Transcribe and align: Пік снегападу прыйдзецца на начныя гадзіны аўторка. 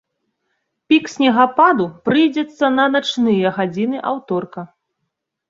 Пік 0.93 1.03
снегападу 1.15 1.85
прыйдзецца 2.09 2.65
на 2.79 2.85
начныя 2.95 3.53
гадзіны 3.61 3.97
аўторка. 4.15 4.61